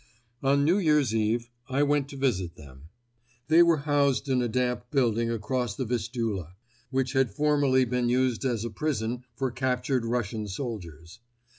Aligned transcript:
On 0.41 0.65
New 0.65 0.79
Year's 0.79 1.13
Eve 1.13 1.51
I 1.69 1.83
went 1.83 2.09
to 2.09 2.17
visit 2.17 2.55
them; 2.55 2.85
they 3.49 3.61
were 3.61 3.77
housed 3.85 4.27
in 4.29 4.41
a 4.41 4.47
damp 4.47 4.89
building 4.89 5.29
across 5.29 5.75
the 5.75 5.85
Vistula, 5.85 6.55
which 6.89 7.13
had 7.13 7.29
formerly 7.29 7.85
been 7.85 8.09
used 8.09 8.43
as 8.43 8.65
a 8.65 8.71
prison 8.71 9.25
for 9.35 9.51
captured 9.51 10.03
Russian 10.03 10.47
soldiers. 10.47 11.19